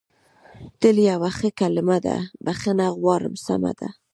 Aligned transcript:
تل 0.79 0.95
یوه 1.09 1.29
ښه 1.37 1.49
کلمه 1.59 1.89
نه 1.99 2.03
ده، 2.05 2.17
بخښنه 2.45 2.85
غواړم، 2.99 3.33
سمه 3.45 3.71
ده. 3.79 3.89